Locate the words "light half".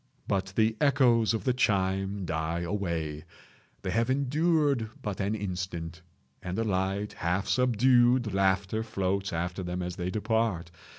6.63-7.47